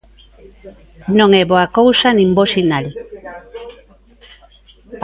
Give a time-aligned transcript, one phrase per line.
[1.19, 2.85] Non é boa cousa nin bo sinal.